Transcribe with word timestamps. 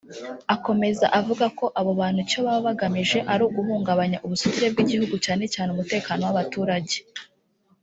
Akomeza 0.55 1.05
avuga 1.19 1.45
ko 1.57 1.65
abo 1.79 1.91
bantu 1.99 2.19
icyo 2.25 2.39
baba 2.45 2.61
bagamije 2.67 3.17
ari 3.31 3.41
uguhungabanya 3.49 4.21
ubusugire 4.25 4.67
bw’igihugu 4.73 5.15
cyane 5.25 5.43
cyane 5.53 5.69
umutekano 5.71 6.21
w’abaturage 6.25 6.97